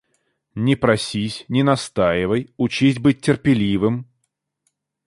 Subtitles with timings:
[0.55, 4.07] Не просись, не настаивай, учись быть терпеливым...